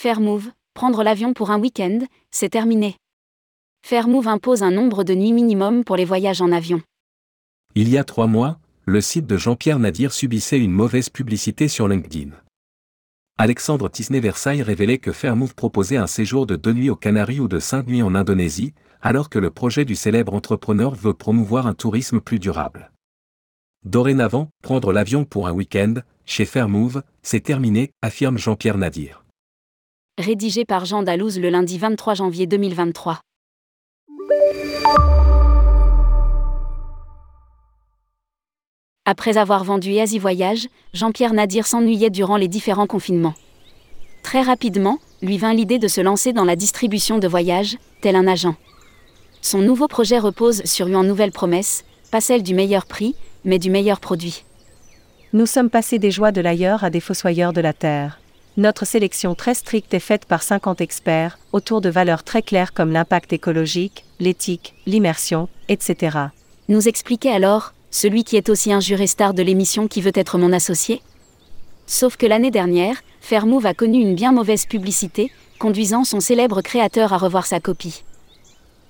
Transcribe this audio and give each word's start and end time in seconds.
Fairmove, 0.00 0.52
prendre 0.74 1.02
l'avion 1.02 1.32
pour 1.32 1.50
un 1.50 1.58
week-end, 1.58 1.98
c'est 2.30 2.50
terminé. 2.50 2.94
Fairmove 3.84 4.28
impose 4.28 4.62
un 4.62 4.70
nombre 4.70 5.02
de 5.02 5.12
nuits 5.12 5.32
minimum 5.32 5.82
pour 5.82 5.96
les 5.96 6.04
voyages 6.04 6.40
en 6.40 6.52
avion. 6.52 6.82
Il 7.74 7.88
y 7.88 7.98
a 7.98 8.04
trois 8.04 8.28
mois, 8.28 8.60
le 8.84 9.00
site 9.00 9.26
de 9.26 9.36
Jean-Pierre 9.36 9.80
Nadir 9.80 10.12
subissait 10.12 10.60
une 10.60 10.70
mauvaise 10.70 11.08
publicité 11.08 11.66
sur 11.66 11.88
LinkedIn. 11.88 12.30
Alexandre 13.38 13.88
Tisney-Versailles 13.88 14.62
révélait 14.62 14.98
que 14.98 15.10
Fairmove 15.10 15.56
proposait 15.56 15.96
un 15.96 16.06
séjour 16.06 16.46
de 16.46 16.54
deux 16.54 16.74
nuits 16.74 16.90
aux 16.90 16.94
Canaries 16.94 17.40
ou 17.40 17.48
de 17.48 17.58
cinq 17.58 17.88
nuits 17.88 18.02
en 18.02 18.14
Indonésie, 18.14 18.74
alors 19.02 19.28
que 19.28 19.40
le 19.40 19.50
projet 19.50 19.84
du 19.84 19.96
célèbre 19.96 20.32
entrepreneur 20.32 20.94
veut 20.94 21.14
promouvoir 21.14 21.66
un 21.66 21.74
tourisme 21.74 22.20
plus 22.20 22.38
durable. 22.38 22.92
Dorénavant, 23.84 24.48
prendre 24.62 24.92
l'avion 24.92 25.24
pour 25.24 25.48
un 25.48 25.52
week-end, 25.52 25.94
chez 26.24 26.44
Fairmove, 26.44 27.02
c'est 27.24 27.40
terminé, 27.40 27.90
affirme 28.00 28.38
Jean-Pierre 28.38 28.78
Nadir. 28.78 29.24
Rédigé 30.18 30.64
par 30.64 30.84
Jean 30.84 31.04
Dalouse 31.04 31.38
le 31.38 31.48
lundi 31.48 31.78
23 31.78 32.14
janvier 32.14 32.48
2023. 32.48 33.20
Après 39.04 39.38
avoir 39.38 39.62
vendu 39.62 39.90
Easy 39.92 40.18
Voyage, 40.18 40.66
Jean-Pierre 40.92 41.34
Nadir 41.34 41.68
s'ennuyait 41.68 42.10
durant 42.10 42.36
les 42.36 42.48
différents 42.48 42.88
confinements. 42.88 43.34
Très 44.24 44.42
rapidement, 44.42 44.98
lui 45.22 45.38
vint 45.38 45.54
l'idée 45.54 45.78
de 45.78 45.86
se 45.86 46.00
lancer 46.00 46.32
dans 46.32 46.44
la 46.44 46.56
distribution 46.56 47.18
de 47.18 47.28
voyages, 47.28 47.78
tel 48.00 48.16
un 48.16 48.26
agent. 48.26 48.56
Son 49.40 49.58
nouveau 49.58 49.86
projet 49.86 50.18
repose 50.18 50.64
sur 50.64 50.88
une 50.88 51.00
nouvelle 51.02 51.30
promesse, 51.30 51.84
pas 52.10 52.20
celle 52.20 52.42
du 52.42 52.54
meilleur 52.54 52.86
prix, 52.86 53.14
mais 53.44 53.60
du 53.60 53.70
meilleur 53.70 54.00
produit. 54.00 54.42
Nous 55.32 55.46
sommes 55.46 55.70
passés 55.70 56.00
des 56.00 56.10
joies 56.10 56.32
de 56.32 56.40
l'ailleurs 56.40 56.82
à 56.82 56.90
des 56.90 56.98
fossoyeurs 56.98 57.52
de 57.52 57.60
la 57.60 57.72
terre. 57.72 58.18
Notre 58.58 58.84
sélection 58.84 59.36
très 59.36 59.54
stricte 59.54 59.94
est 59.94 60.00
faite 60.00 60.24
par 60.24 60.42
50 60.42 60.80
experts, 60.80 61.38
autour 61.52 61.80
de 61.80 61.88
valeurs 61.88 62.24
très 62.24 62.42
claires 62.42 62.74
comme 62.74 62.90
l'impact 62.90 63.32
écologique, 63.32 64.04
l'éthique, 64.18 64.74
l'immersion, 64.84 65.48
etc. 65.68 66.18
Nous 66.68 66.88
expliquait 66.88 67.30
alors, 67.30 67.72
celui 67.92 68.24
qui 68.24 68.36
est 68.36 68.48
aussi 68.48 68.72
un 68.72 68.80
juré 68.80 69.06
star 69.06 69.32
de 69.32 69.44
l'émission 69.44 69.86
qui 69.86 70.00
veut 70.00 70.10
être 70.12 70.38
mon 70.38 70.52
associé? 70.52 71.02
Sauf 71.86 72.16
que 72.16 72.26
l'année 72.26 72.50
dernière, 72.50 72.96
Fairmove 73.20 73.64
a 73.64 73.74
connu 73.74 74.00
une 74.00 74.16
bien 74.16 74.32
mauvaise 74.32 74.66
publicité, 74.66 75.30
conduisant 75.60 76.02
son 76.02 76.18
célèbre 76.18 76.60
créateur 76.60 77.12
à 77.12 77.18
revoir 77.18 77.46
sa 77.46 77.60
copie. 77.60 78.02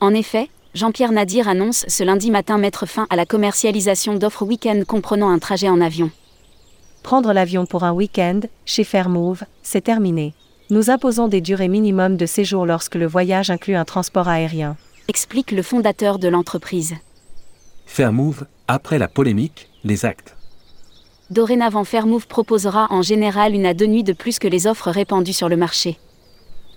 En 0.01 0.15
effet, 0.15 0.49
Jean-Pierre 0.73 1.13
Nadir 1.13 1.47
annonce 1.47 1.85
ce 1.89 2.05
lundi 2.05 2.31
matin 2.31 2.57
mettre 2.57 2.87
fin 2.87 3.07
à 3.11 3.17
la 3.17 3.27
commercialisation 3.27 4.15
d'offres 4.15 4.47
week-end 4.47 4.81
comprenant 4.89 5.29
un 5.29 5.39
trajet 5.39 5.69
en 5.69 5.83
avion. 5.83 6.11
Prendre 7.09 7.33
l'avion 7.33 7.65
pour 7.65 7.85
un 7.85 7.93
week-end, 7.93 8.41
chez 8.67 8.85
Fairmove, 8.85 9.45
c'est 9.63 9.81
terminé. 9.81 10.35
Nous 10.69 10.91
imposons 10.91 11.27
des 11.27 11.41
durées 11.41 11.67
minimum 11.69 12.19
de 12.19 12.27
séjour 12.27 12.67
lorsque 12.67 12.97
le 12.97 13.07
voyage 13.07 13.49
inclut 13.49 13.77
un 13.77 13.87
transport 13.87 14.29
aérien. 14.29 14.77
Explique 15.09 15.53
le 15.53 15.63
fondateur 15.63 16.19
de 16.19 16.29
l'entreprise. 16.29 16.97
Fairmove, 17.87 18.45
après 18.67 18.99
la 18.99 19.09
polémique, 19.09 19.71
les 19.85 20.05
actes. 20.05 20.37
Dorénavant 21.31 21.85
Fairmove 21.85 22.27
proposera 22.27 22.89
en 22.91 23.01
général 23.01 23.55
une 23.55 23.65
à 23.65 23.73
deux 23.73 23.87
nuits 23.87 24.05
de 24.05 24.13
plus 24.13 24.39
que 24.39 24.47
les 24.47 24.67
offres 24.67 24.91
répandues 24.91 25.33
sur 25.33 25.49
le 25.49 25.57
marché. 25.57 25.99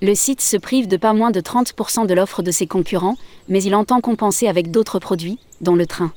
Le 0.01 0.15
site 0.15 0.39
se 0.39 0.55
prive 0.55 0.87
de 0.87 0.95
pas 0.95 1.11
moins 1.11 1.31
de 1.31 1.41
30% 1.41 2.07
de 2.07 2.13
l'offre 2.13 2.41
de 2.41 2.51
ses 2.51 2.67
concurrents, 2.67 3.17
mais 3.49 3.61
il 3.61 3.75
entend 3.75 3.99
compenser 3.99 4.47
avec 4.47 4.71
d'autres 4.71 4.99
produits, 4.99 5.39
dont 5.59 5.75
le 5.75 5.85
train. 5.85 6.13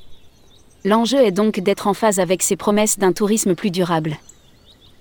L'enjeu 0.86 1.18
est 1.18 1.32
donc 1.32 1.60
d'être 1.60 1.86
en 1.86 1.94
phase 1.94 2.20
avec 2.20 2.42
ses 2.42 2.56
promesses 2.56 2.98
d'un 2.98 3.12
tourisme 3.12 3.54
plus 3.54 3.70
durable. 3.70 4.18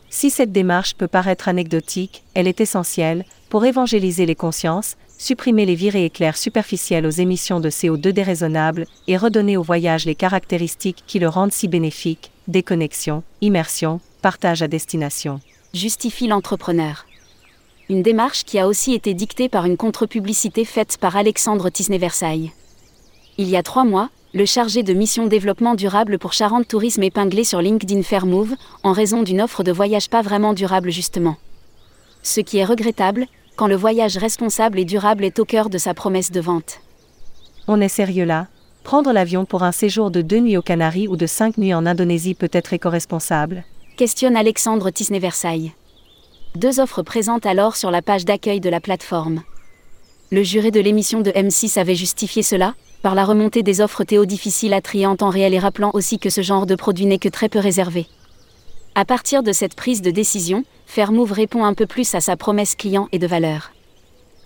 Si 0.10 0.30
cette 0.30 0.54
démarche 0.54 0.96
peut 0.96 1.10
paraître 1.10 1.50
anecdotique, 1.50 2.24
elle 2.36 2.48
est 2.48 2.62
essentielle 2.62 3.26
pour 3.50 3.66
évangéliser 3.66 4.26
les 4.26 4.36
consciences, 4.36 4.96
supprimer 5.18 5.66
les 5.66 5.76
virées 5.76 6.06
éclairs 6.06 6.38
superficielles 6.38 7.06
aux 7.06 7.10
émissions 7.10 7.60
de 7.60 7.70
CO2 7.70 8.12
déraisonnables 8.12 8.86
et 9.08 9.18
redonner 9.18 9.58
au 9.58 9.62
voyage 9.62 10.06
les 10.06 10.16
caractéristiques 10.16 11.04
qui 11.06 11.20
le 11.20 11.28
rendent 11.28 11.52
si 11.52 11.68
bénéfique, 11.68 12.32
déconnexion, 12.48 13.22
immersion, 13.42 14.00
partage 14.22 14.62
à 14.62 14.70
destination. 14.70 15.42
Justifie 15.74 16.28
l'entrepreneur. 16.28 17.06
Une 17.90 18.04
démarche 18.04 18.46
qui 18.46 18.58
a 18.58 18.68
aussi 18.68 18.94
été 18.94 19.14
dictée 19.14 19.50
par 19.50 19.66
une 19.66 19.76
contre-publicité 19.76 20.64
faite 20.64 20.98
par 20.98 21.18
Alexandre 21.18 21.70
Tisney-Versailles. 21.70 22.54
Il 23.38 23.50
y 23.50 23.58
a 23.58 23.64
trois 23.64 23.84
mois, 23.84 24.10
le 24.34 24.46
chargé 24.46 24.82
de 24.82 24.94
mission 24.94 25.28
développement 25.28 25.76
durable 25.76 26.18
pour 26.18 26.34
Charente 26.34 26.68
Tourisme 26.68 27.04
épinglé 27.04 27.44
sur 27.44 27.62
LinkedIn 27.62 28.02
Fairmove, 28.02 28.56
en 28.82 28.92
raison 28.92 29.22
d'une 29.22 29.42
offre 29.42 29.64
de 29.64 29.72
voyage 29.72 30.10
pas 30.10 30.24
vraiment 30.24 30.54
durable 30.54 30.90
justement. 30.90 31.36
Ce 32.24 32.42
qui 32.42 32.58
est 32.58 32.66
regrettable, 32.66 33.28
quand 33.56 33.68
le 33.68 33.76
voyage 33.76 34.18
responsable 34.18 34.80
et 34.80 34.86
durable 34.86 35.24
est 35.24 35.38
au 35.38 35.46
cœur 35.46 35.70
de 35.70 35.78
sa 35.78 35.94
promesse 35.94 36.32
de 36.32 36.42
vente. 36.42 36.80
On 37.68 37.80
est 37.80 37.90
sérieux 37.90 38.26
là? 38.26 38.48
Prendre 38.84 39.14
l'avion 39.14 39.46
pour 39.46 39.62
un 39.62 39.72
séjour 39.72 40.10
de 40.10 40.22
deux 40.22 40.40
nuits 40.40 40.58
aux 40.58 40.64
Canaries 40.64 41.08
ou 41.08 41.16
de 41.16 41.28
cinq 41.28 41.60
nuits 41.60 41.74
en 41.74 41.86
Indonésie 41.86 42.34
peut 42.34 42.50
être 42.52 42.74
éco-responsable? 42.74 43.64
Questionne 43.98 44.36
Alexandre 44.36 44.90
Tisney-Versailles. 44.90 45.74
Deux 46.56 46.80
offres 46.80 47.04
présentes 47.04 47.46
alors 47.46 47.76
sur 47.76 47.92
la 47.92 48.02
page 48.02 48.26
d'accueil 48.26 48.60
de 48.60 48.70
la 48.70 48.82
plateforme. 48.82 49.44
Le 50.32 50.42
juré 50.42 50.72
de 50.72 50.80
l'émission 50.80 51.22
de 51.22 51.30
M6 51.30 51.80
avait 51.80 51.96
justifié 51.96 52.42
cela, 52.42 52.74
par 53.04 53.16
la 53.16 53.26
remontée 53.26 53.64
des 53.64 53.82
offres 53.82 54.06
Théo 54.06 54.26
difficiles 54.26 54.80
trier 54.82 55.06
en 55.06 55.30
réel 55.30 55.54
et 55.54 55.60
rappelant 55.60 55.92
aussi 55.94 56.20
que 56.20 56.30
ce 56.30 56.42
genre 56.42 56.66
de 56.66 56.74
produit 56.74 57.06
n'est 57.06 57.20
que 57.20 57.28
très 57.28 57.50
peu 57.50 57.60
réservé. 57.60 58.08
À 58.96 59.04
partir 59.04 59.44
de 59.44 59.52
cette 59.52 59.76
prise 59.76 60.02
de 60.02 60.10
décision, 60.10 60.64
Fairmove 60.86 61.34
répond 61.34 61.66
un 61.66 61.74
peu 61.74 61.86
plus 61.86 62.16
à 62.16 62.22
sa 62.22 62.38
promesse 62.38 62.76
client 62.76 63.10
et 63.12 63.20
de 63.20 63.28
valeur. 63.28 63.74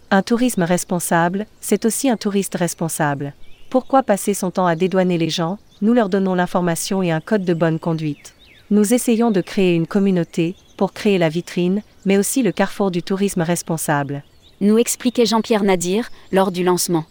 Un 0.10 0.24
tourisme 0.24 0.64
responsable, 0.64 1.46
c'est 1.62 1.86
aussi 1.86 2.10
un 2.10 2.18
touriste 2.18 2.56
responsable. 2.56 3.34
Pourquoi 3.70 4.02
passer 4.02 4.34
son 4.34 4.50
temps 4.50 4.66
à 4.66 4.76
dédouaner 4.76 5.20
les 5.20 5.30
gens? 5.30 5.60
Nous 5.84 5.94
leur 5.94 6.10
donnons 6.10 6.34
l'information 6.34 7.04
et 7.04 7.12
un 7.12 7.22
code 7.22 7.46
de 7.46 7.54
bonne 7.54 7.78
conduite. 7.78 8.34
Nous 8.72 8.92
essayons 8.92 9.30
de 9.30 9.42
créer 9.42 9.76
une 9.76 9.86
communauté, 9.86 10.56
pour 10.78 10.94
créer 10.94 11.20
la 11.20 11.30
vitrine, 11.30 11.84
mais 12.06 12.18
aussi 12.18 12.42
le 12.42 12.52
carrefour 12.52 12.90
du 12.90 13.04
tourisme 13.04 13.42
responsable. 13.42 14.24
Nous 14.62 14.80
expliquait 14.80 15.28
Jean-Pierre 15.28 15.64
Nadir, 15.64 16.10
lors 16.32 16.52
du 16.52 16.64
lancement. 16.64 17.06